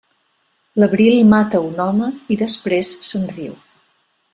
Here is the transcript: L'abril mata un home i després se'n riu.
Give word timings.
L'abril 0.83 1.21
mata 1.35 1.61
un 1.67 1.85
home 1.85 2.11
i 2.37 2.41
després 2.43 2.97
se'n 3.11 3.33
riu. 3.39 3.57